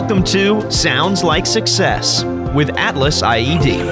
[0.00, 2.22] Welcome to Sounds Like Success
[2.54, 3.82] with Atlas IED.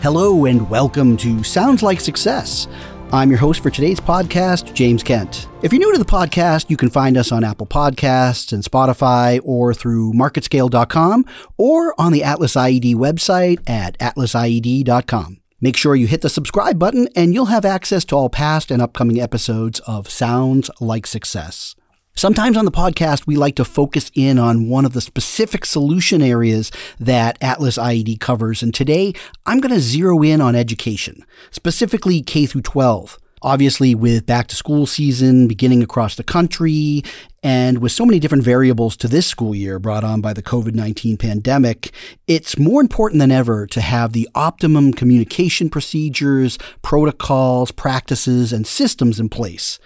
[0.00, 2.68] Hello, and welcome to Sounds Like Success.
[3.12, 5.46] I'm your host for today's podcast, James Kent.
[5.62, 9.40] If you're new to the podcast, you can find us on Apple Podcasts and Spotify
[9.44, 11.26] or through marketscale.com
[11.58, 15.42] or on the Atlas IED website at atlasied.com.
[15.60, 18.80] Make sure you hit the subscribe button and you'll have access to all past and
[18.80, 21.76] upcoming episodes of Sounds Like Success.
[22.18, 26.22] Sometimes on the podcast, we like to focus in on one of the specific solution
[26.22, 28.62] areas that Atlas IED covers.
[28.62, 29.12] And today,
[29.44, 33.18] I'm going to zero in on education, specifically K through 12.
[33.42, 37.02] Obviously, with back to school season beginning across the country,
[37.42, 40.74] and with so many different variables to this school year brought on by the COVID
[40.74, 41.92] 19 pandemic,
[42.26, 49.20] it's more important than ever to have the optimum communication procedures, protocols, practices, and systems
[49.20, 49.78] in place.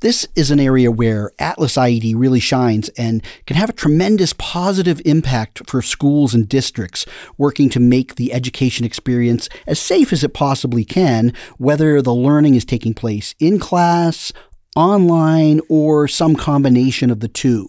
[0.00, 5.00] This is an area where Atlas IED really shines and can have a tremendous positive
[5.04, 7.06] impact for schools and districts
[7.38, 12.54] working to make the education experience as safe as it possibly can, whether the learning
[12.54, 14.32] is taking place in class,
[14.76, 17.68] online, or some combination of the two.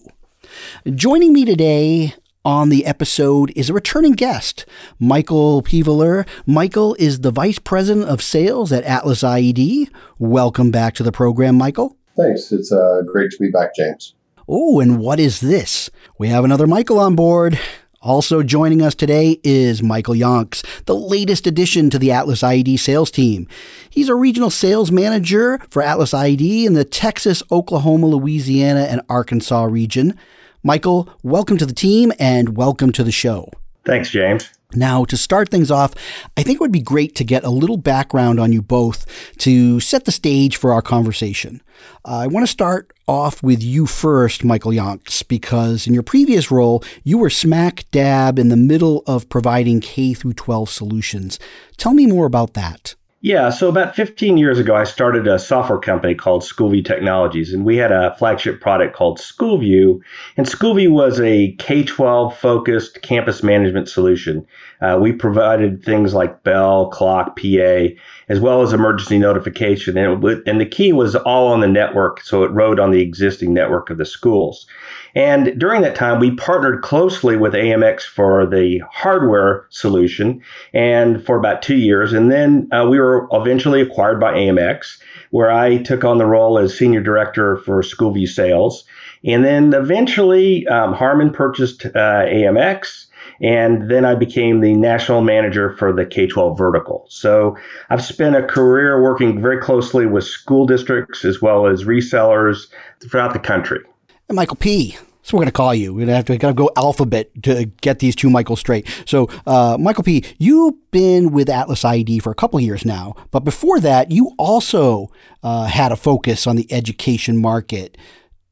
[0.94, 4.66] Joining me today on the episode is a returning guest,
[5.00, 6.26] Michael Peveler.
[6.46, 9.90] Michael is the Vice President of Sales at Atlas IED.
[10.20, 11.98] Welcome back to the program, Michael.
[12.16, 12.52] Thanks.
[12.52, 14.16] It's uh, great to be back, James.
[14.48, 15.90] Oh, and what is this?
[16.18, 17.60] We have another Michael on board.
[18.02, 23.10] Also joining us today is Michael Yonks, the latest addition to the Atlas IED sales
[23.10, 23.48] team.
[23.90, 29.64] He's a regional sales manager for Atlas IED in the Texas, Oklahoma, Louisiana, and Arkansas
[29.64, 30.16] region.
[30.62, 33.50] Michael, welcome to the team and welcome to the show.
[33.86, 34.55] Thanks, James.
[34.76, 35.94] Now, to start things off,
[36.38, 39.06] I think it would be great to get a little background on you both
[39.38, 41.62] to set the stage for our conversation.
[42.04, 46.50] Uh, I want to start off with you first, Michael Yonks, because in your previous
[46.52, 51.40] role, you were smack dab in the middle of providing K through 12 solutions.
[51.78, 52.96] Tell me more about that.
[53.26, 57.66] Yeah, so about 15 years ago, I started a software company called Schoolview Technologies, and
[57.66, 60.00] we had a flagship product called Schoolview.
[60.38, 64.46] And Schoolview was a K 12 focused campus management solution.
[64.80, 67.88] Uh, we provided things like bell, clock, PA,
[68.30, 69.98] as well as emergency notification.
[69.98, 73.02] And, it, and the key was all on the network, so it rode on the
[73.02, 74.68] existing network of the schools.
[75.16, 80.42] And during that time, we partnered closely with AMX for the hardware solution
[80.74, 82.12] and for about two years.
[82.12, 84.98] And then uh, we were eventually acquired by AMX,
[85.32, 88.84] where I took on the role as senior director for Schoolview sales.
[89.24, 93.06] And then eventually, um, Harman purchased uh, AMX.
[93.42, 97.06] And then I became the national manager for the K 12 vertical.
[97.10, 97.58] So
[97.90, 102.68] I've spent a career working very closely with school districts as well as resellers
[103.02, 103.80] throughout the country.
[104.28, 104.98] And Michael P.
[105.22, 105.92] So we're going to call you.
[105.92, 108.88] We're going to have to kind of go alphabet to get these two Michael straight.
[109.08, 113.40] So, uh, Michael P., you've been with Atlas IED for a couple years now, but
[113.40, 115.08] before that, you also
[115.42, 117.98] uh, had a focus on the education market.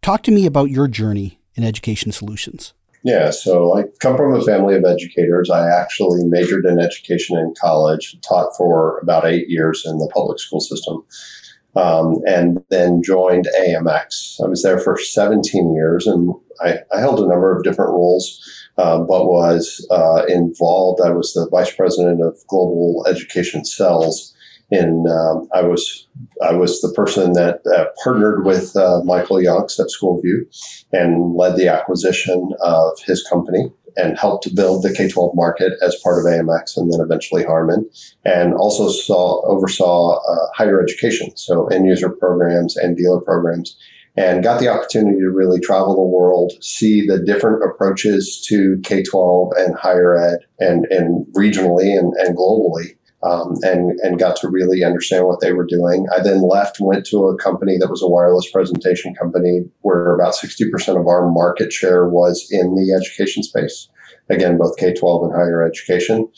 [0.01, 2.73] Talk to me about your journey in education solutions.
[3.03, 5.49] Yeah, so I come from a family of educators.
[5.49, 10.39] I actually majored in education in college, taught for about eight years in the public
[10.39, 11.03] school system
[11.75, 14.39] um, and then joined AMX.
[14.43, 18.39] I was there for 17 years, and I, I held a number of different roles,
[18.77, 21.01] uh, but was uh, involved.
[21.01, 24.31] I was the vice president of global education sales.
[24.71, 26.07] In um, I was
[26.41, 30.45] I was the person that uh, partnered with uh, Michael Yonks at Schoolview
[30.91, 35.73] and led the acquisition of his company and helped to build the K 12 market
[35.81, 37.89] as part of AMX and then eventually Harman,
[38.25, 43.77] and also saw oversaw uh, higher education, so end user programs and dealer programs,
[44.15, 49.03] and got the opportunity to really travel the world, see the different approaches to K
[49.03, 54.49] 12 and higher ed and, and regionally and, and globally um, and and got to
[54.49, 56.05] really understand what they were doing.
[56.15, 60.35] I then left, went to a company that was a wireless presentation company, where about
[60.35, 63.89] sixty percent of our market share was in the education space.
[64.29, 66.29] Again, both K twelve and higher education.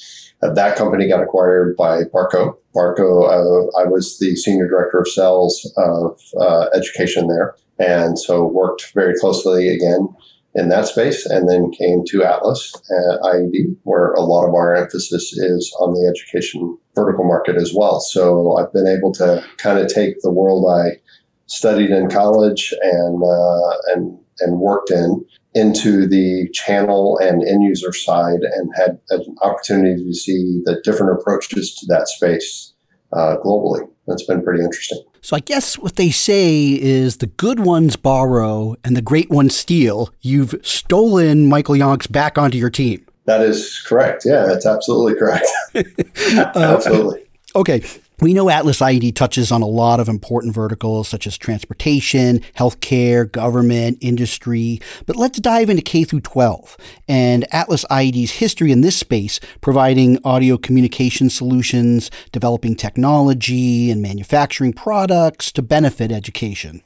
[0.43, 2.57] Uh, that company got acquired by Barco.
[2.75, 8.45] Barco, uh, I was the senior director of sales of uh, education there, and so
[8.45, 10.09] worked very closely again
[10.55, 14.73] in that space and then came to Atlas at IED, where a lot of our
[14.73, 17.99] emphasis is on the education vertical market as well.
[17.99, 21.01] So I've been able to kind of take the world I
[21.47, 27.93] studied in college and uh, and and worked in into the channel and end user
[27.93, 32.73] side and had an opportunity to see the different approaches to that space
[33.13, 33.87] uh, globally.
[34.07, 35.03] That's been pretty interesting.
[35.21, 39.55] So I guess what they say is the good ones borrow and the great ones
[39.55, 40.13] steal.
[40.21, 43.05] You've stolen Michael Yonks back onto your team.
[43.25, 44.23] That is correct.
[44.23, 45.47] Yeah, that's absolutely correct.
[46.55, 47.21] absolutely.
[47.55, 47.83] Uh, okay.
[48.21, 53.29] We know Atlas IED touches on a lot of important verticals such as transportation, healthcare,
[53.29, 56.77] government, industry, but let's dive into K through 12
[57.09, 64.71] and Atlas IED's history in this space, providing audio communication solutions, developing technology and manufacturing
[64.71, 66.81] products to benefit education.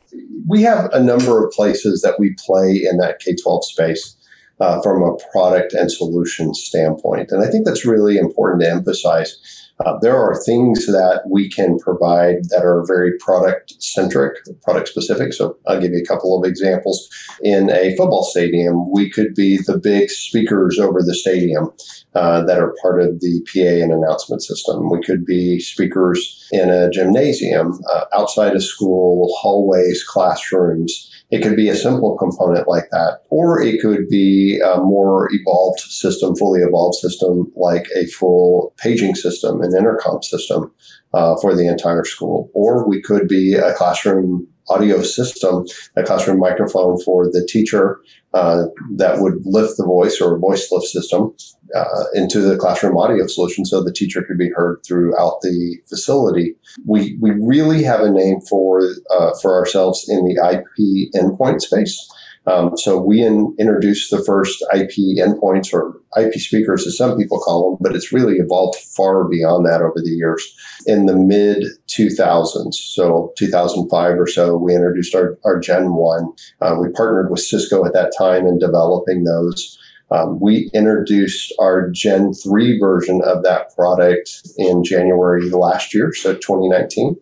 [0.47, 4.15] We have a number of places that we play in that K 12 space.
[4.61, 7.31] Uh, from a product and solution standpoint.
[7.31, 11.77] And I think that's really important to emphasize uh, there are things that we can
[11.79, 15.31] provide that are very product centric, product specific.
[15.31, 17.07] So I'll give you a couple of examples.
[17.41, 21.71] In a football stadium, we could be the big speakers over the stadium
[22.13, 24.89] uh, that are part of the PA and announcement system.
[24.89, 31.09] We could be speakers in a gymnasium, uh, outside of school, hallways, classrooms.
[31.31, 35.79] It could be a simple component like that, or it could be a more evolved
[35.79, 40.71] system, fully evolved system like a full paging system, an intercom system
[41.13, 42.49] uh, for the entire school.
[42.53, 45.65] Or we could be a classroom audio system,
[45.95, 47.99] a classroom microphone for the teacher
[48.33, 48.65] uh,
[48.95, 51.33] that would lift the voice or voice lift system
[51.75, 56.55] uh, into the classroom audio solution so the teacher could be heard throughout the facility.
[56.85, 58.81] We, we really have a name for,
[59.11, 62.07] uh, for ourselves in the IP endpoint space.
[62.47, 67.39] Um, so we in, introduced the first IP endpoints or IP speakers, as some people
[67.39, 70.43] call them, but it's really evolved far beyond that over the years.
[70.85, 76.33] In the mid 2000s, so 2005 or so, we introduced our, our Gen 1.
[76.61, 79.77] Uh, we partnered with Cisco at that time in developing those.
[80.11, 86.33] Um, we introduced our Gen 3 version of that product in January last year, so
[86.33, 87.15] 2019.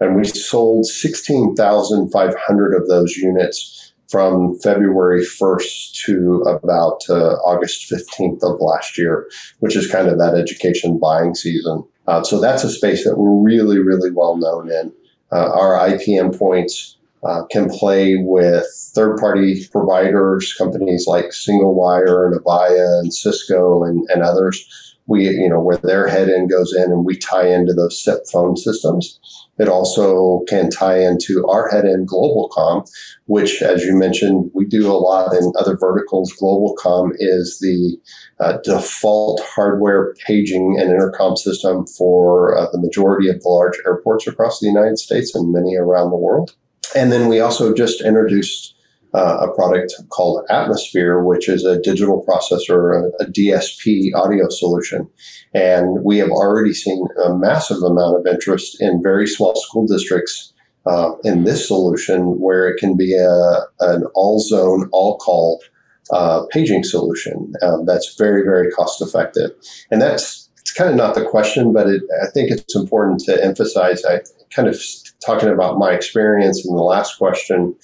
[0.00, 8.42] And we sold 16,500 of those units from February 1st to about uh, August 15th
[8.42, 9.30] of last year,
[9.60, 11.84] which is kind of that education buying season.
[12.06, 14.92] Uh, so that's a space that we're really, really well known in.
[15.32, 22.40] Uh, our IP endpoints uh, can play with third party providers, companies like Singlewire and
[22.40, 26.84] Avaya and Cisco and, and others we, you know, where their head end goes in
[26.84, 29.18] and we tie into those SIP phone systems.
[29.58, 32.88] It also can tie into our head end GlobalCom,
[33.26, 36.32] which, as you mentioned, we do a lot in other verticals.
[36.40, 37.98] GlobalCom is the
[38.38, 44.28] uh, default hardware paging and intercom system for uh, the majority of the large airports
[44.28, 46.54] across the United States and many around the world.
[46.94, 48.74] And then we also just introduced
[49.14, 55.08] uh, a product called Atmosphere, which is a digital processor, a, a, DSP audio solution.
[55.52, 60.52] And we have already seen a massive amount of interest in very small school districts
[60.86, 65.60] uh, in this solution, where it can be a, an all zone, all call
[66.12, 69.50] uh, paging solution um, that's very, very cost effective.
[69.90, 73.44] And that's it's kind of not the question, but it, I think it's important to
[73.44, 74.04] emphasize.
[74.04, 74.20] I
[74.54, 74.80] kind of
[75.24, 77.74] talking about my experience in the last question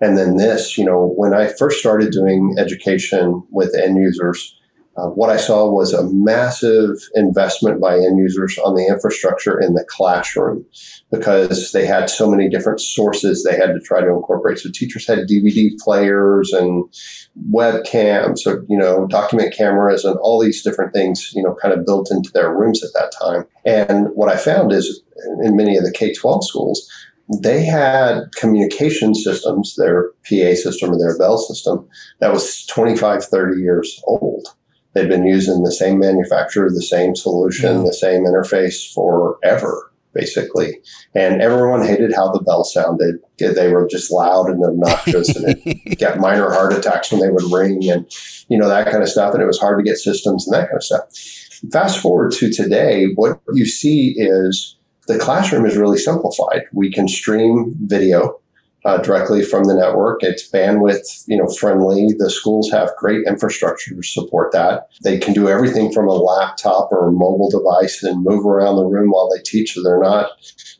[0.00, 4.56] and then this, you know, when I first started doing education with end users,
[4.96, 9.74] uh, what I saw was a massive investment by end users on the infrastructure in
[9.74, 10.66] the classroom
[11.12, 14.58] because they had so many different sources they had to try to incorporate.
[14.58, 16.84] So teachers had DVD players and
[17.52, 21.86] webcams, or you know, document cameras, and all these different things, you know, kind of
[21.86, 23.46] built into their rooms at that time.
[23.64, 25.02] And what I found is
[25.44, 26.90] in many of the K 12 schools,
[27.38, 33.60] they had communication systems, their PA system or their Bell system, that was 25, 30
[33.60, 34.48] years old.
[34.94, 37.82] They'd been using the same manufacturer, the same solution, yeah.
[37.84, 40.80] the same interface forever, basically.
[41.14, 43.20] And everyone hated how the Bell sounded.
[43.38, 47.52] They were just loud and obnoxious, and it got minor heart attacks when they would
[47.52, 48.10] ring, and
[48.48, 49.32] you know that kind of stuff.
[49.32, 51.02] And it was hard to get systems and that kind of stuff.
[51.70, 54.76] Fast forward to today, what you see is
[55.10, 56.66] the classroom is really simplified.
[56.72, 58.39] We can stream video
[58.84, 60.22] uh, directly from the network.
[60.22, 62.08] It's bandwidth, you know, friendly.
[62.18, 64.88] The schools have great infrastructure to support that.
[65.02, 68.86] They can do everything from a laptop or a mobile device and move around the
[68.86, 70.30] room while they teach, so they're not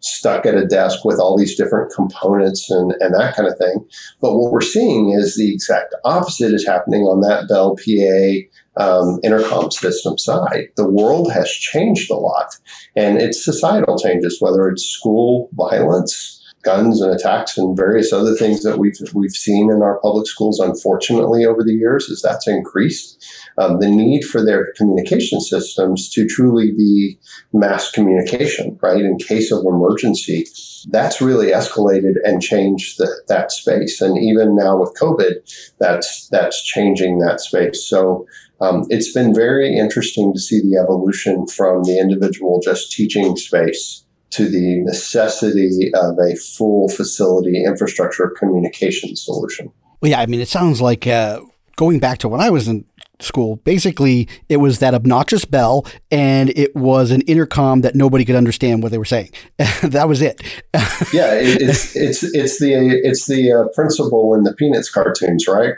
[0.00, 3.86] stuck at a desk with all these different components and, and that kind of thing.
[4.20, 9.20] But what we're seeing is the exact opposite is happening on that Bell PA um,
[9.22, 10.68] intercom system side.
[10.76, 12.56] The world has changed a lot,
[12.96, 18.62] and it's societal changes, whether it's school violence, guns and attacks and various other things
[18.62, 23.24] that we've we've seen in our public schools, unfortunately, over the years, is that's increased.
[23.58, 27.18] Um, the need for their communication systems to truly be
[27.52, 30.46] mass communication, right, in case of emergency,
[30.90, 34.00] that's really escalated and changed the, that space.
[34.00, 37.84] And even now with COVID, that's that's changing that space.
[37.84, 38.26] So
[38.60, 44.04] um, it's been very interesting to see the evolution from the individual just teaching space
[44.30, 49.72] to the necessity of a full facility infrastructure communication solution.
[50.00, 51.40] Well, yeah, I mean, it sounds like uh,
[51.76, 52.84] going back to when I was in
[53.22, 53.56] school.
[53.56, 58.82] Basically, it was that obnoxious bell and it was an intercom that nobody could understand
[58.82, 59.30] what they were saying.
[59.82, 60.42] that was it.
[61.12, 62.72] yeah, it, it's it's it's the
[63.02, 65.74] it's the uh, principle in the Peanuts cartoons, right?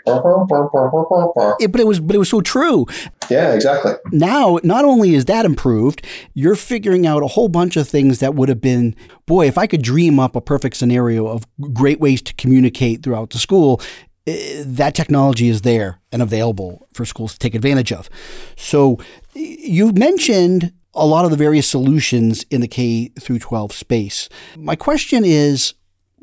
[1.60, 2.86] It, but it was but it was so true.
[3.30, 3.92] Yeah, exactly.
[4.10, 8.34] Now, not only is that improved, you're figuring out a whole bunch of things that
[8.34, 8.94] would have been,
[9.26, 13.30] boy, if I could dream up a perfect scenario of great ways to communicate throughout
[13.30, 13.80] the school,
[14.26, 18.08] Eh, that technology is there and available for schools to take advantage of.
[18.56, 18.98] So
[19.34, 24.28] you've mentioned a lot of the various solutions in the K through 12 space.
[24.56, 25.74] My question is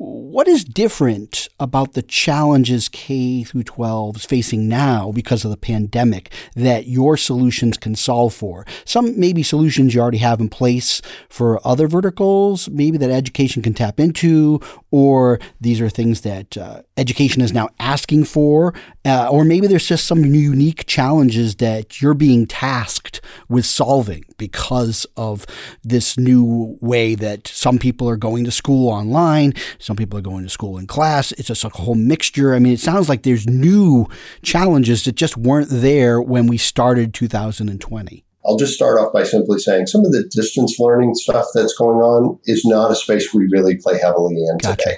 [0.02, 5.58] what is different about the challenges K through 12 is facing now because of the
[5.58, 8.64] pandemic that your solutions can solve for?
[8.86, 13.74] Some maybe solutions you already have in place for other verticals, maybe that education can
[13.74, 19.44] tap into, or these are things that uh, education is now asking for, uh, or
[19.44, 25.46] maybe there's just some unique challenges that you're being tasked with solving because of
[25.82, 29.52] this new way that some people are going to school online.
[29.78, 31.32] Some people are going to school in class.
[31.32, 32.54] It's just a whole mixture.
[32.54, 34.06] I mean, it sounds like there's new
[34.42, 38.24] challenges that just weren't there when we started 2020.
[38.44, 41.98] I'll just start off by simply saying some of the distance learning stuff that's going
[41.98, 44.76] on is not a space we really play heavily in gotcha.
[44.76, 44.96] today.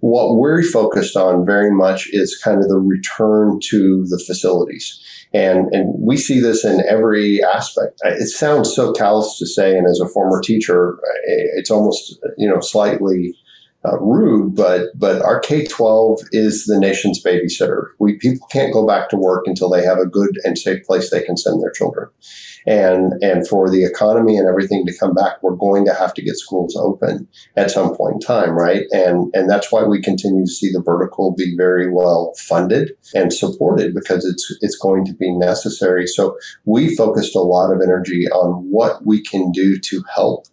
[0.00, 4.98] What we're focused on very much is kind of the return to the facilities.
[5.32, 8.00] And, and we see this in every aspect.
[8.02, 10.98] It sounds so callous to say, and as a former teacher,
[11.54, 13.34] it's almost, you know, slightly
[13.84, 17.92] uh, rude, but but our K twelve is the nation's babysitter.
[17.98, 21.10] We people can't go back to work until they have a good and safe place
[21.10, 22.08] they can send their children,
[22.66, 26.22] and and for the economy and everything to come back, we're going to have to
[26.22, 28.86] get schools open at some point in time, right?
[28.92, 33.32] And and that's why we continue to see the vertical be very well funded and
[33.32, 36.06] supported because it's it's going to be necessary.
[36.06, 40.46] So we focused a lot of energy on what we can do to help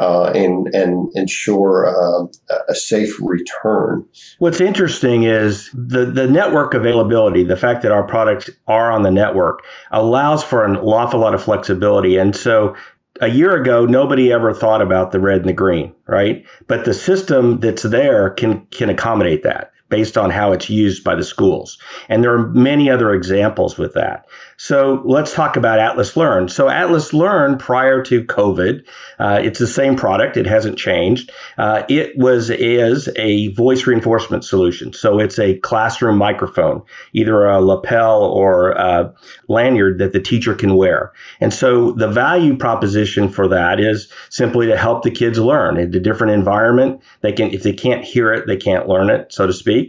[0.00, 2.26] uh, and and ensure uh,
[2.68, 4.06] a safe return.
[4.38, 9.10] What's interesting is the the network availability, the fact that our products are on the
[9.10, 12.76] network, allows for an awful lot of flexibility, and so.
[13.22, 16.46] A year ago, nobody ever thought about the red and the green, right?
[16.66, 21.14] But the system that's there can can accommodate that based on how it's used by
[21.14, 21.78] the schools.
[22.08, 24.26] And there are many other examples with that.
[24.56, 26.48] So let's talk about Atlas Learn.
[26.48, 28.84] So Atlas Learn prior to COVID,
[29.18, 30.36] uh, it's the same product.
[30.36, 31.32] It hasn't changed.
[31.56, 34.92] Uh, it was is a voice reinforcement solution.
[34.92, 36.82] So it's a classroom microphone,
[37.14, 39.14] either a lapel or a
[39.48, 41.12] lanyard that the teacher can wear.
[41.40, 45.94] And so the value proposition for that is simply to help the kids learn in
[45.94, 47.00] a different environment.
[47.22, 49.79] They can, if they can't hear it, they can't learn it, so to speak.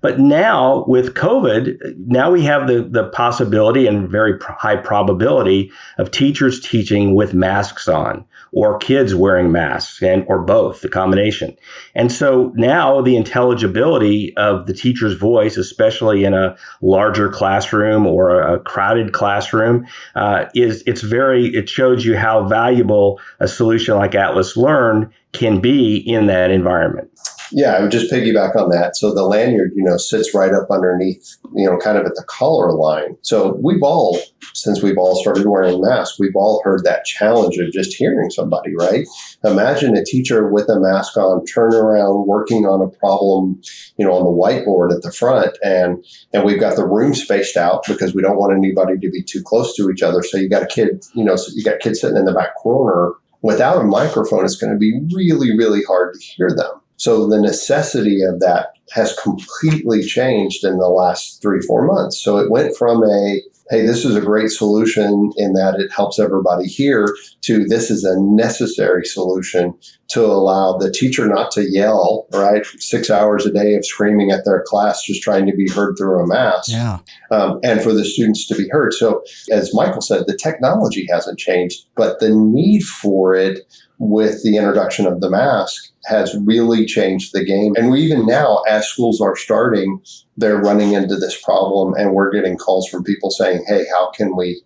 [0.00, 6.10] But now with COVID, now we have the, the possibility and very high probability of
[6.10, 11.56] teachers teaching with masks on or kids wearing masks and or both the combination.
[11.94, 18.40] And so now the intelligibility of the teacher's voice especially in a larger classroom or
[18.40, 24.14] a crowded classroom uh, is it's very it shows you how valuable a solution like
[24.14, 27.10] atlas learn can be in that environment
[27.56, 28.96] yeah, I would just piggyback on that.
[28.96, 32.24] So the lanyard, you know, sits right up underneath, you know, kind of at the
[32.24, 33.16] collar line.
[33.22, 34.18] So we've all,
[34.54, 38.74] since we've all started wearing masks, we've all heard that challenge of just hearing somebody,
[38.76, 39.06] right?
[39.44, 43.62] Imagine a teacher with a mask on, turn around, working on a problem,
[43.98, 47.56] you know, on the whiteboard at the front, and and we've got the room spaced
[47.56, 50.24] out because we don't want anybody to be too close to each other.
[50.24, 52.56] So you got a kid, you know, so you got kids sitting in the back
[52.56, 53.12] corner.
[53.42, 56.80] Without a microphone, it's going to be really, really hard to hear them.
[56.96, 62.22] So the necessity of that has completely changed in the last three, four months.
[62.22, 66.18] So it went from a hey, this is a great solution in that it helps
[66.18, 67.08] everybody hear,
[67.44, 69.74] to this is a necessary solution
[70.08, 72.64] to allow the teacher not to yell, right?
[72.78, 76.22] Six hours a day of screaming at their class, just trying to be heard through
[76.22, 76.70] a mask.
[76.70, 76.98] Yeah.
[77.30, 78.92] Um, and for the students to be heard.
[78.94, 83.60] So, as Michael said, the technology hasn't changed, but the need for it
[83.98, 87.74] with the introduction of the mask has really changed the game.
[87.76, 90.00] And we even now, as schools are starting,
[90.36, 94.36] they're running into this problem and we're getting calls from people saying, Hey, how can
[94.36, 94.62] we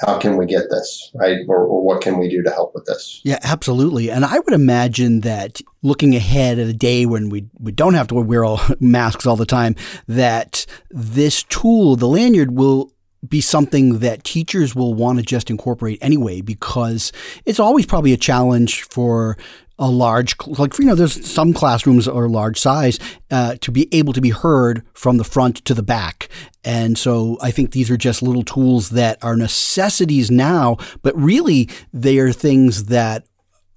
[0.00, 1.38] how can we get this right?
[1.48, 3.20] Or, or, what can we do to help with this?
[3.24, 4.10] Yeah absolutely.
[4.10, 8.08] And i would imagine that looking ahead at a day when we, we don't have
[8.08, 9.74] to wear all masks all the time
[10.06, 12.92] that this tool the lanyard will
[13.28, 17.12] be something that teachers will want to just incorporate anyway because
[17.44, 19.36] it's always probably a challenge for
[19.80, 22.98] a large like you know there's some classrooms are large size
[23.30, 26.28] uh, to be able to be heard from the front to the back.
[26.62, 31.70] And so i think these are just little tools that are necessities now but really
[31.92, 33.26] they are things that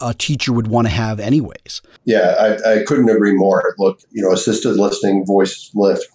[0.02, 1.82] a teacher would want to have anyways.
[2.04, 3.74] Yeah I, I couldn't agree more.
[3.78, 6.06] Look you know assisted listening voice lift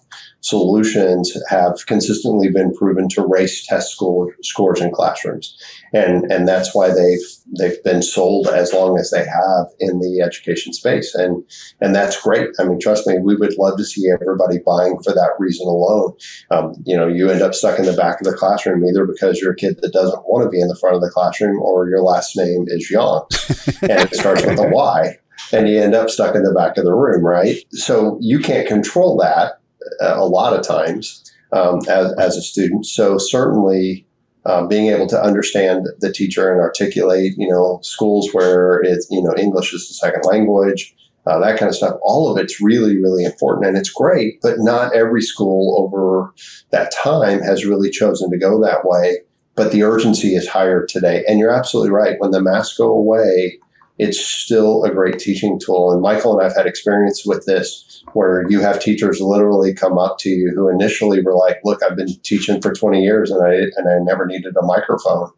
[0.41, 5.57] solutions have consistently been proven to raise test score, scores in classrooms,
[5.93, 7.19] and and that's why they've
[7.57, 11.43] they've been sold as long as they have in the education space, and
[11.81, 12.49] and that's great.
[12.59, 16.13] I mean, trust me, we would love to see everybody buying for that reason alone.
[16.51, 19.39] Um, you know, you end up stuck in the back of the classroom either because
[19.39, 21.89] you're a kid that doesn't want to be in the front of the classroom, or
[21.89, 23.25] your last name is Young,
[23.81, 25.17] and it starts with a Y
[25.51, 27.55] and you end up stuck in the back of the room, right?
[27.71, 29.58] So you can't control that
[30.01, 32.85] a lot of times um, as, as a student.
[32.85, 34.05] So certainly
[34.45, 39.21] um, being able to understand the teacher and articulate, you know, schools where it's, you
[39.21, 40.95] know, English is the second language,
[41.27, 41.95] uh, that kind of stuff.
[42.01, 46.33] All of it's really, really important and it's great, but not every school over
[46.71, 49.17] that time has really chosen to go that way.
[49.55, 51.25] But the urgency is higher today.
[51.27, 52.15] And you're absolutely right.
[52.19, 53.59] When the masks go away,
[53.99, 55.91] it's still a great teaching tool.
[55.91, 60.17] And Michael and I've had experience with this where you have teachers literally come up
[60.19, 63.55] to you who initially were like, look, I've been teaching for 20 years and I,
[63.75, 65.29] and I never needed a microphone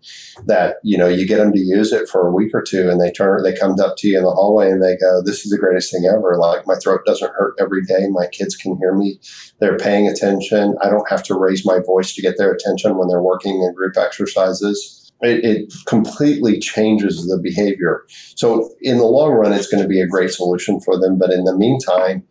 [0.45, 3.01] that, you know, you get them to use it for a week or two and
[3.01, 5.51] they turn, they come up to you in the hallway and they go, this is
[5.51, 6.37] the greatest thing ever.
[6.37, 8.07] Like my throat doesn't hurt every day.
[8.09, 9.19] My kids can hear me.
[9.59, 10.75] They're paying attention.
[10.81, 13.73] I don't have to raise my voice to get their attention when they're working in
[13.73, 18.05] group exercises it, it, completely changes the behavior.
[18.35, 21.17] So in the long run, it's going to be a great solution for them.
[21.17, 22.23] But in the meantime,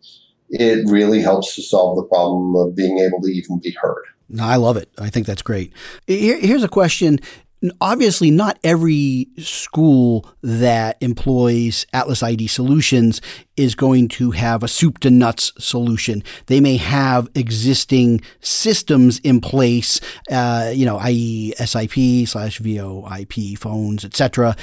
[0.49, 4.03] it really helps to solve the problem of being able to even be heard.
[4.39, 4.89] I love it.
[4.97, 5.73] I think that's great.
[6.07, 7.19] Here's a question
[7.79, 13.21] obviously not every school that employs Atlas IED solutions
[13.61, 16.23] is going to have a soup to nuts solution.
[16.47, 24.03] They may have existing systems in place, uh, you know, i.e., SIP slash VoIP phones,
[24.03, 24.55] etc.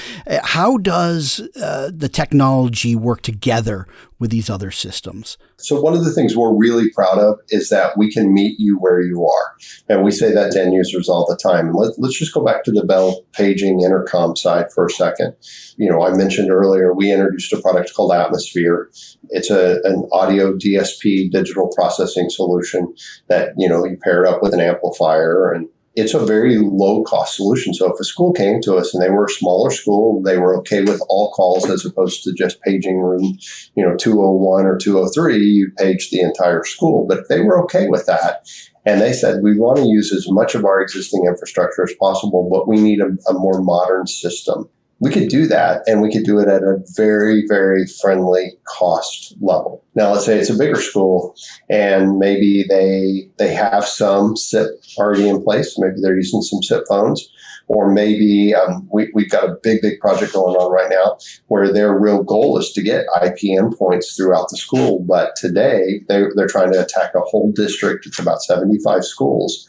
[0.43, 3.87] How does uh, the technology work together
[4.19, 5.39] with these other systems?
[5.61, 8.79] So, one of the things we're really proud of is that we can meet you
[8.79, 9.57] where you are.
[9.89, 11.73] And we say that to end users all the time.
[11.73, 15.35] Let, let's just go back to the Bell paging intercom side for a second.
[15.77, 18.88] You know, I mentioned earlier we introduced a product called Atmosphere.
[19.31, 22.95] It's a, an audio DSP digital processing solution
[23.29, 25.69] that, you know, you pair it up with an amplifier and
[26.01, 27.75] it's a very low cost solution.
[27.75, 30.57] So if a school came to us and they were a smaller school, they were
[30.59, 33.37] okay with all calls as opposed to just paging room,
[33.75, 37.05] you know, 201 or 203, you page the entire school.
[37.09, 38.49] But if they were okay with that,
[38.85, 42.49] and they said, we want to use as much of our existing infrastructure as possible,
[42.49, 46.25] but we need a, a more modern system we could do that and we could
[46.25, 49.85] do it at a very very friendly cost level.
[49.95, 51.35] Now let's say it's a bigger school
[51.71, 55.79] and maybe they they have some SIP already in place.
[55.79, 57.31] Maybe they're using some SIP phones
[57.69, 61.73] or maybe um, we, we've got a big big project going on right now where
[61.73, 65.05] their real goal is to get ip endpoints throughout the school.
[65.07, 68.07] But today they, they're trying to attack a whole district.
[68.07, 69.67] It's about 75 schools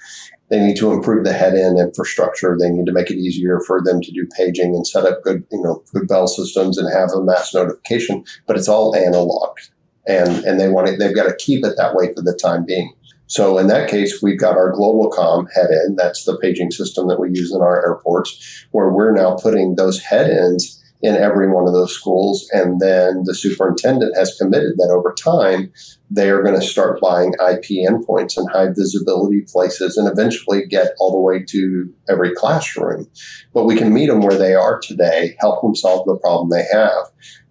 [0.50, 2.58] they need to improve the head end infrastructure.
[2.60, 5.46] They need to make it easier for them to do paging and set up good,
[5.52, 8.24] you know, good bell systems and have a mass notification.
[8.48, 9.58] But it's all analog,
[10.08, 11.00] and and they want it.
[11.00, 12.94] They've got to keep it that way for the time being.
[13.28, 16.00] So in that case, we've got our GlobalCom head end.
[16.00, 20.00] That's the paging system that we use in our airports, where we're now putting those
[20.00, 22.48] head ends in every one of those schools.
[22.52, 25.72] And then the superintendent has committed that over time,
[26.12, 30.94] they are going to start buying IP endpoints and high visibility places and eventually get
[31.00, 33.08] all the way to every classroom.
[33.54, 36.66] But we can meet them where they are today, help them solve the problem they
[36.72, 37.06] have.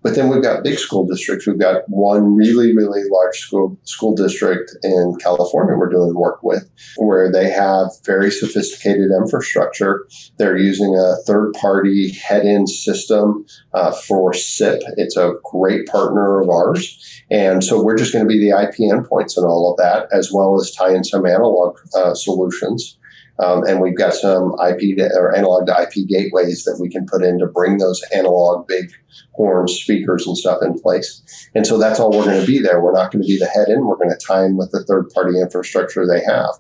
[0.09, 1.47] But then we've got big school districts.
[1.47, 6.67] We've got one really, really large school school district in California we're doing work with,
[6.97, 10.09] where they have very sophisticated infrastructure.
[10.39, 13.45] They're using a third party head end system
[13.75, 14.81] uh, for SIP.
[14.97, 17.23] It's a great partner of ours.
[17.31, 20.33] And so we're just going to be the IP endpoints and all of that, as
[20.33, 22.98] well as tie in some analog uh, solutions.
[23.41, 27.07] Um, and we've got some IP to, or analog to IP gateways that we can
[27.07, 28.91] put in to bring those analog big
[29.33, 31.23] horn speakers and stuff in place.
[31.55, 32.81] And so that's all we're going to be there.
[32.81, 33.87] We're not going to be the head end.
[33.87, 36.51] We're going to tie in with the third party infrastructure they have.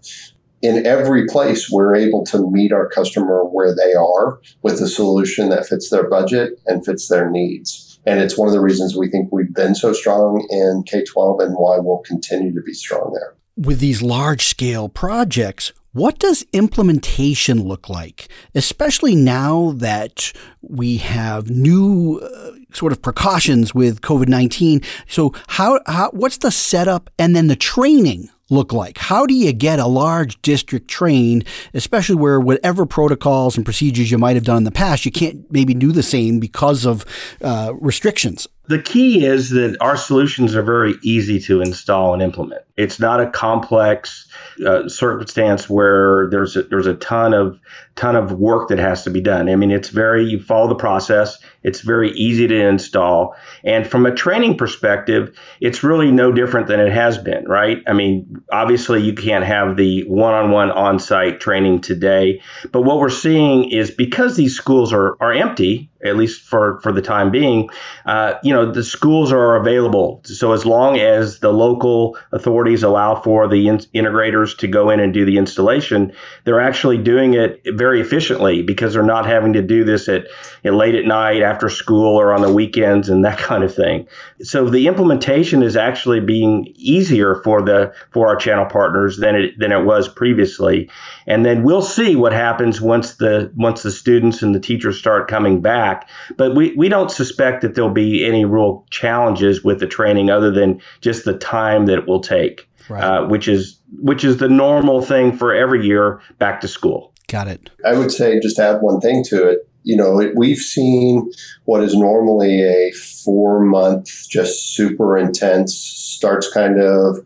[0.60, 5.50] In every place, we're able to meet our customer where they are with a solution
[5.50, 8.00] that fits their budget and fits their needs.
[8.06, 11.40] And it's one of the reasons we think we've been so strong in K 12
[11.40, 13.34] and why we'll continue to be strong there.
[13.56, 21.48] With these large scale projects, what does implementation look like, especially now that we have
[21.48, 24.82] new uh, sort of precautions with COVID 19?
[25.06, 28.98] So, how, how, what's the setup and then the training look like?
[28.98, 34.18] How do you get a large district trained, especially where whatever protocols and procedures you
[34.18, 37.04] might have done in the past, you can't maybe do the same because of
[37.42, 38.46] uh, restrictions?
[38.68, 42.62] The key is that our solutions are very easy to install and implement.
[42.76, 44.28] It's not a complex
[44.64, 47.58] uh, circumstance where there's a, there's a ton of
[47.96, 49.48] ton of work that has to be done.
[49.48, 51.38] I mean, it's very you follow the process.
[51.64, 56.78] It's very easy to install, and from a training perspective, it's really no different than
[56.78, 57.82] it has been, right?
[57.88, 63.70] I mean, obviously you can't have the one-on-one on-site training today, but what we're seeing
[63.70, 67.70] is because these schools are are empty, at least for for the time being,
[68.06, 70.22] uh, you know, the schools are available.
[70.24, 75.00] So as long as the local authorities allow for the in- integrators to go in
[75.00, 76.12] and do the installation,
[76.44, 80.26] they're actually doing it very efficiently because they're not having to do this at,
[80.64, 84.06] at late at night after school or on the weekends and that kind of thing.
[84.42, 89.58] So the implementation is actually being easier for the for our channel partners than it
[89.58, 90.90] than it was previously.
[91.26, 95.28] And then we'll see what happens once the once the students and the teachers start
[95.28, 96.08] coming back.
[96.36, 100.50] But we, we don't suspect that there'll be any real challenges with the training other
[100.50, 103.02] than just the time that it will take, right.
[103.02, 107.12] uh, which is which is the normal thing for every year back to school.
[107.28, 107.70] Got it.
[107.84, 109.68] I would say just add one thing to it.
[109.84, 111.30] You know, it, we've seen
[111.64, 112.92] what is normally a
[113.24, 117.18] four month, just super intense, starts kind of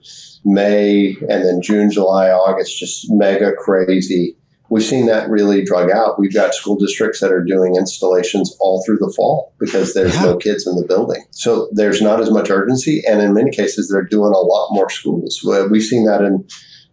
[0.44, 4.37] May and then June, July, August, just mega crazy.
[4.72, 6.18] We've seen that really drug out.
[6.18, 10.24] We've got school districts that are doing installations all through the fall because there's yeah.
[10.24, 11.22] no kids in the building.
[11.30, 13.02] So there's not as much urgency.
[13.06, 15.42] And in many cases, they're doing a lot more schools.
[15.70, 16.46] We've seen that in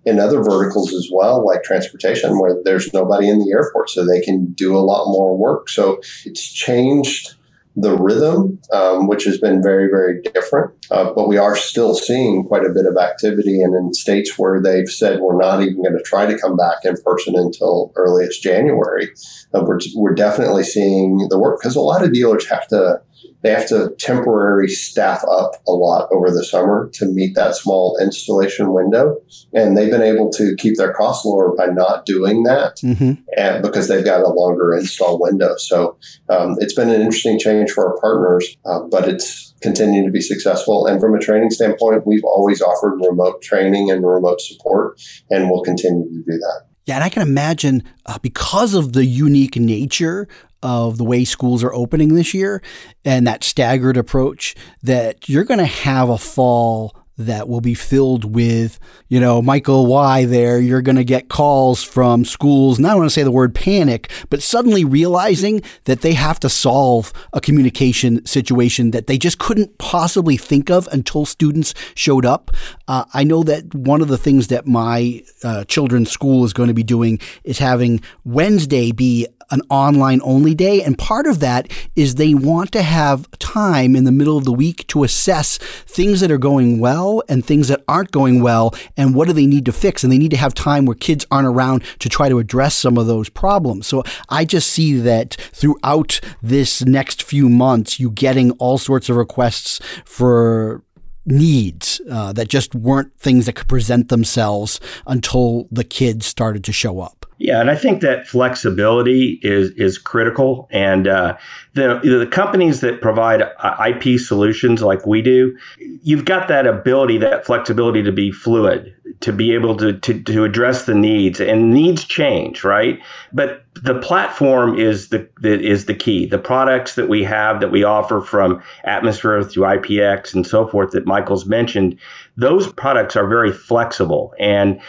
[0.05, 4.19] in other verticals as well, like transportation, where there's nobody in the airport, so they
[4.19, 5.69] can do a lot more work.
[5.69, 7.35] So it's changed
[7.81, 10.71] the rhythm, um, which has been very, very different.
[10.91, 13.61] Uh, but we are still seeing quite a bit of activity.
[13.61, 16.77] And in states where they've said we're not even going to try to come back
[16.83, 19.09] in person until early as January,
[19.53, 23.01] uh, we're, we're definitely seeing the work because a lot of dealers have to
[23.43, 27.97] they have to temporarily staff up a lot over the summer to meet that small
[28.01, 29.17] installation window.
[29.53, 33.13] And they've been able to keep their costs lower by not doing that mm-hmm.
[33.37, 35.55] and because they've got a longer install window.
[35.57, 35.97] So
[36.29, 40.21] um, it's been an interesting change for our partners, uh, but it's continuing to be
[40.21, 40.85] successful.
[40.85, 45.63] And from a training standpoint, we've always offered remote training and remote support, and we'll
[45.63, 46.61] continue to do that.
[46.85, 50.27] Yeah, and I can imagine uh, because of the unique nature
[50.61, 52.61] of the way schools are opening this year
[53.05, 58.33] and that staggered approach, that you're going to have a fall that will be filled
[58.33, 58.79] with,
[59.09, 60.59] you know, Michael Y there.
[60.59, 64.41] You're going to get calls from schools, not want to say the word panic, but
[64.41, 70.37] suddenly realizing that they have to solve a communication situation that they just couldn't possibly
[70.37, 72.51] think of until students showed up.
[72.87, 76.69] Uh, I know that one of the things that my uh, children's school is going
[76.69, 80.81] to be doing is having Wednesday be an online only day.
[80.81, 84.53] And part of that is they want to have time in the middle of the
[84.53, 89.15] week to assess things that are going well and things that aren't going well and
[89.15, 90.03] what do they need to fix.
[90.03, 92.97] And they need to have time where kids aren't around to try to address some
[92.97, 93.87] of those problems.
[93.87, 99.15] So I just see that throughout this next few months, you getting all sorts of
[99.15, 100.83] requests for
[101.25, 106.71] needs uh, that just weren't things that could present themselves until the kids started to
[106.71, 107.25] show up.
[107.37, 110.67] Yeah, and I think that flexibility is is critical.
[110.71, 111.37] And uh,
[111.79, 117.17] the the companies that provide uh, IP solutions like we do, you've got that ability,
[117.19, 121.39] that flexibility to be fluid, to be able to to, to address the needs.
[121.39, 122.99] And needs change, right?
[123.33, 126.25] But the platform is the, the is the key.
[126.25, 130.91] The products that we have that we offer from Atmosphere through IPX and so forth
[130.91, 131.97] that Michael's mentioned,
[132.35, 134.81] those products are very flexible and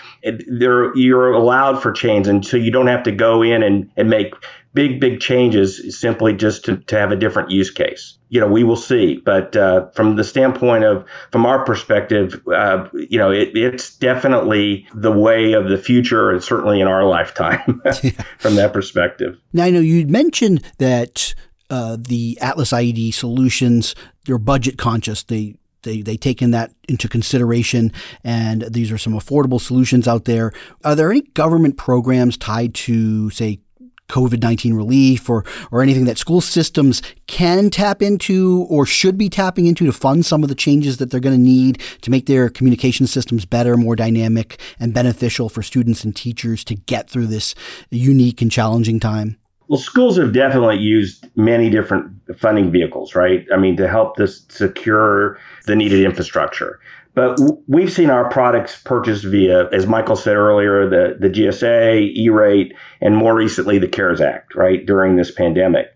[0.48, 4.11] they're, you're allowed for change and so you don't have to go in and, and
[4.11, 4.35] make
[4.75, 8.19] big, big changes simply just to, to have a different use case.
[8.29, 9.17] You know, we will see.
[9.17, 14.87] But uh, from the standpoint of, from our perspective, uh, you know, it, it's definitely
[14.95, 17.83] the way of the future and certainly in our lifetime
[18.39, 19.37] from that perspective.
[19.53, 21.35] Now, I know you mentioned that
[21.69, 25.25] uh, the Atlas IED solutions, they're budget conscious.
[25.25, 30.53] They they they taken that into consideration, and these are some affordable solutions out there.
[30.85, 33.61] Are there any government programs tied to, say,
[34.11, 39.29] COVID 19 relief or, or anything that school systems can tap into or should be
[39.29, 42.27] tapping into to fund some of the changes that they're going to need to make
[42.27, 47.27] their communication systems better, more dynamic, and beneficial for students and teachers to get through
[47.27, 47.55] this
[47.90, 49.37] unique and challenging time?
[49.68, 53.46] Well, schools have definitely used many different funding vehicles, right?
[53.55, 56.81] I mean, to help this secure the needed infrastructure.
[57.14, 62.75] But we've seen our products purchased via, as Michael said earlier, the, the GSA, E-rate,
[63.01, 65.88] and more recently the CARES Act, right, during this pandemic.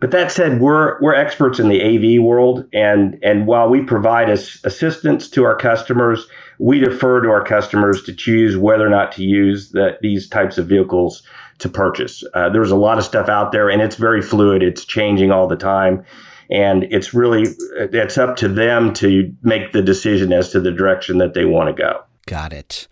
[0.00, 4.30] But that said, we're we're experts in the AV world, and and while we provide
[4.30, 6.28] us assistance to our customers,
[6.58, 10.58] we defer to our customers to choose whether or not to use the, these types
[10.58, 11.22] of vehicles
[11.58, 12.22] to purchase.
[12.34, 14.62] Uh, there's a lot of stuff out there, and it's very fluid.
[14.62, 16.04] It's changing all the time,
[16.50, 21.18] and it's really it's up to them to make the decision as to the direction
[21.18, 22.02] that they want to go.
[22.26, 22.88] Got it.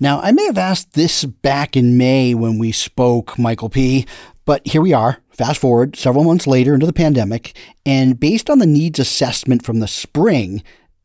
[0.00, 4.06] Now, I may have asked this back in May when we spoke, Michael P.,
[4.44, 7.56] but here we are, fast forward several months later into the pandemic,
[7.86, 10.62] and based on the needs assessment from the spring,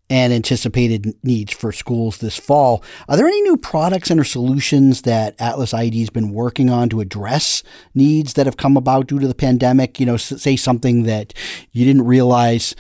[0.10, 2.84] and anticipated needs for schools this fall.
[3.08, 6.90] Are there any new products and or solutions that Atlas IED has been working on
[6.90, 10.00] to address needs that have come about due to the pandemic?
[10.00, 11.34] You know, say something that
[11.72, 12.76] you didn't realize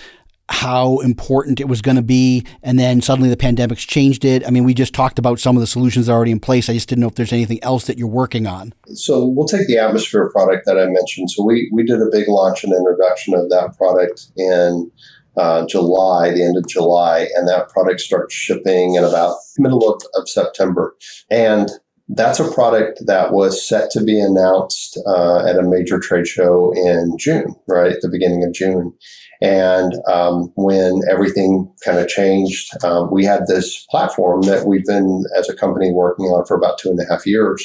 [0.52, 4.46] how important it was going to be, and then suddenly the pandemic's changed it.
[4.48, 6.70] I mean, we just talked about some of the solutions already in place.
[6.70, 8.74] I just didn't know if there's anything else that you're working on.
[8.96, 11.30] So we'll take the Atmosphere product that I mentioned.
[11.30, 14.92] So we we did a big launch and introduction of that product in
[15.40, 20.02] uh, July, the end of July, and that product starts shipping in about middle of,
[20.16, 20.96] of September.
[21.32, 21.70] And
[22.10, 26.74] that's a product that was set to be announced uh, at a major trade show
[26.76, 28.94] in June, right at the beginning of June.
[29.42, 35.24] And um, when everything kind of changed, um, we had this platform that we've been,
[35.38, 37.64] as a company, working on for about two and a half years.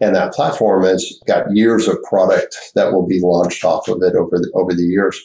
[0.00, 4.16] And that platform has got years of product that will be launched off of it
[4.16, 5.20] over the, over the years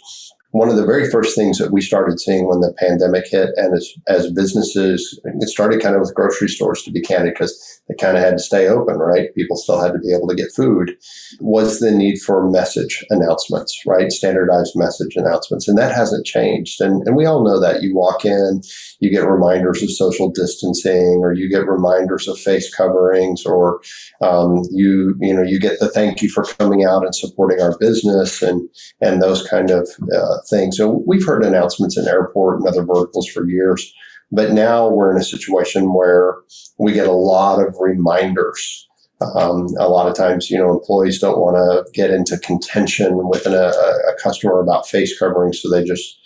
[0.52, 3.76] one of the very first things that we started seeing when the pandemic hit, and
[3.76, 7.96] as, as businesses, it started kind of with grocery stores, to be candid, because they
[7.96, 9.34] kind of had to stay open, right?
[9.36, 10.96] People still had to be able to get food,
[11.40, 14.12] was the need for message announcements, right?
[14.12, 15.68] Standardized message announcements.
[15.68, 16.82] And that hasn't changed.
[16.82, 17.82] And, and we all know that.
[17.82, 18.62] You walk in,
[19.00, 23.82] you get reminders of social distancing, or you get reminders of face coverings, or
[24.22, 27.78] um, you, you know, you get the thank you for coming out and supporting our
[27.80, 28.70] business and,
[29.02, 30.72] and those kind of uh, thing.
[30.72, 33.94] So we've heard announcements in airport and other verticals for years,
[34.32, 36.36] but now we're in a situation where
[36.78, 38.88] we get a lot of reminders.
[39.20, 43.48] Um, a lot of times, you know, employees don't want to get into contention with
[43.48, 46.20] an, a, a customer about face covering, so they just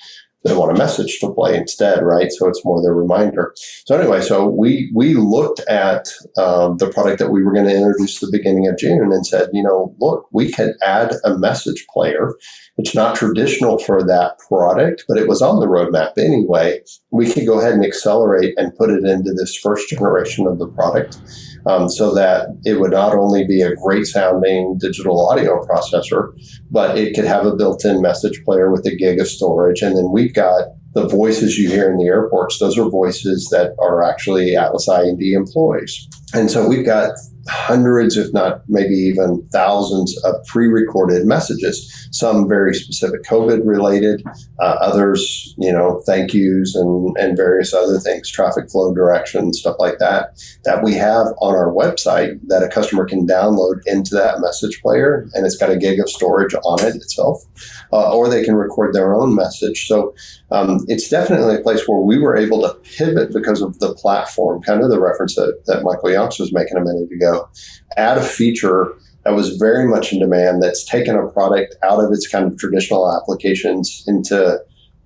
[0.43, 2.31] they want a message to play instead, right?
[2.31, 3.53] So it's more the reminder.
[3.85, 7.75] So anyway, so we we looked at um, the product that we were going to
[7.75, 11.85] introduce the beginning of June and said, you know, look, we can add a message
[11.93, 12.33] player.
[12.77, 16.81] It's not traditional for that product, but it was on the roadmap anyway.
[17.11, 20.67] We could go ahead and accelerate and put it into this first generation of the
[20.67, 21.19] product
[21.65, 26.31] um, so that it would not only be a great sounding digital audio processor,
[26.69, 29.81] but it could have a built in message player with a gig of storage.
[29.81, 33.75] And then we've got the voices you hear in the airports, those are voices that
[33.79, 36.07] are actually Atlas IED employees.
[36.33, 37.11] And so we've got
[37.47, 42.07] hundreds, if not maybe even thousands of pre-recorded messages.
[42.11, 44.23] Some very specific COVID related,
[44.59, 49.75] uh, others, you know, thank yous and and various other things, traffic flow directions, stuff
[49.79, 54.39] like that, that we have on our website that a customer can download into that
[54.39, 57.43] message player, and it's got a gig of storage on it itself,
[57.91, 59.87] uh, or they can record their own message.
[59.87, 60.13] So
[60.51, 64.61] um, it's definitely a place where we were able to pivot because of the platform,
[64.61, 67.49] kind of the reference that, that Michael Was making a minute ago
[67.97, 72.11] add a feature that was very much in demand that's taken a product out of
[72.11, 74.59] its kind of traditional applications into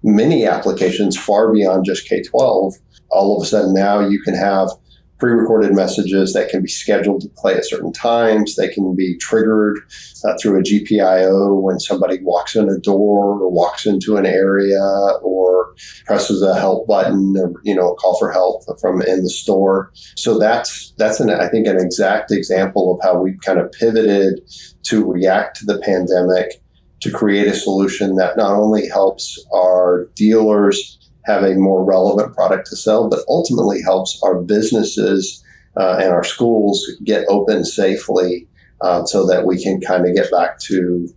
[0.04, 2.76] many applications far beyond just K 12.
[3.10, 4.70] All of a sudden, now you can have
[5.18, 8.56] pre-recorded messages that can be scheduled to play at certain times.
[8.56, 9.80] They can be triggered
[10.26, 14.82] uh, through a GPIO when somebody walks in a door or walks into an area
[15.22, 15.74] or
[16.06, 19.92] presses a help button or you know a call for help from in the store.
[20.16, 24.42] So that's that's an I think an exact example of how we've kind of pivoted
[24.84, 26.62] to react to the pandemic
[27.02, 30.95] to create a solution that not only helps our dealers
[31.26, 35.44] have a more relevant product to sell, but ultimately helps our businesses
[35.78, 38.48] uh, and our schools get open safely
[38.82, 41.10] uh, so that we can kind of get back to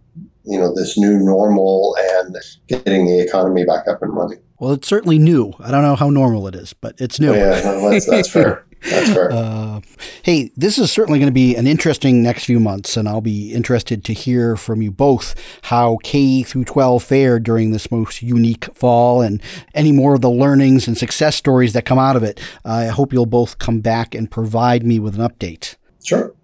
[0.44, 2.36] you know this new normal and
[2.68, 4.38] getting the economy back up and running.
[4.58, 5.52] Well, it's certainly new.
[5.60, 7.32] I don't know how normal it is, but it's new.
[7.32, 8.64] Yeah, that's, that's fair.
[8.82, 9.32] That's fair.
[9.32, 9.80] Uh,
[10.22, 13.52] hey, this is certainly going to be an interesting next few months, and I'll be
[13.52, 18.66] interested to hear from you both how K through 12 fared during this most unique
[18.74, 19.42] fall and
[19.74, 22.40] any more of the learnings and success stories that come out of it.
[22.64, 25.76] I hope you'll both come back and provide me with an update.
[26.02, 26.34] Sure.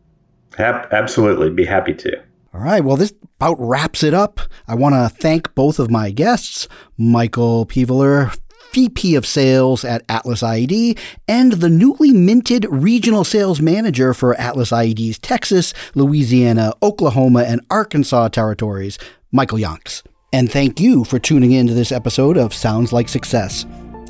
[0.58, 1.50] absolutely.
[1.50, 2.22] Be happy to.
[2.52, 2.84] All right.
[2.84, 4.40] Well, this about wraps it up.
[4.68, 8.30] I want to thank both of my guests, Michael Peveler,
[8.74, 14.72] VP of Sales at Atlas IED, and the newly minted Regional Sales Manager for Atlas
[14.72, 18.98] IED's Texas, Louisiana, Oklahoma, and Arkansas territories,
[19.30, 20.02] Michael Yonks.
[20.32, 23.64] And thank you for tuning in to this episode of Sounds Like Success.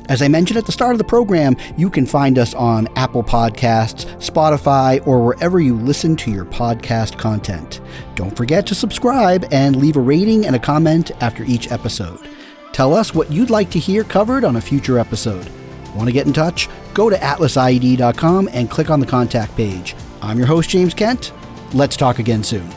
[0.09, 3.23] As I mentioned at the start of the program, you can find us on Apple
[3.23, 7.81] Podcasts, Spotify, or wherever you listen to your podcast content.
[8.15, 12.27] Don't forget to subscribe and leave a rating and a comment after each episode.
[12.75, 15.49] Tell us what you'd like to hear covered on a future episode.
[15.95, 16.67] Want to get in touch?
[16.93, 19.95] Go to atlasied.com and click on the contact page.
[20.21, 21.31] I'm your host, James Kent.
[21.71, 22.69] Let's talk again soon.